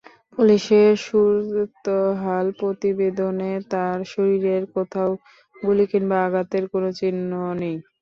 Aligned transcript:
পুলিশের 0.33 0.89
সুরতহাল 1.03 2.45
প্রতিবেদনে 2.59 3.51
তাঁর 3.71 3.97
শরীরের 4.11 4.63
কোথাও 4.75 5.09
গুলি 5.55 5.85
কিংবা 5.91 6.17
আঘাতের 6.25 6.63
কোনো 6.73 6.89
চিহ্ন 6.99 7.31
নেই। 7.61 7.75